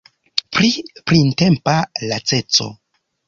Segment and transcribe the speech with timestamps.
[0.55, 0.69] Pri
[1.09, 1.77] printempa
[2.13, 2.69] laceco.